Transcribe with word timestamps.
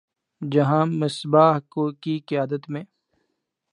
جہاں 0.41 0.85
مصباح 1.01 1.59
کی 2.03 2.15
قیادت 2.27 2.69
میں 2.69 2.83